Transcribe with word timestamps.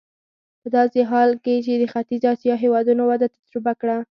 په 0.61 0.67
داسې 0.77 0.99
حال 1.09 1.29
کې 1.43 1.55
چې 1.65 1.73
د 1.81 1.83
ختیځې 1.93 2.27
اسیا 2.33 2.55
هېوادونو 2.63 3.03
وده 3.05 3.27
تجربه 3.35 3.73
کړه. 3.81 3.97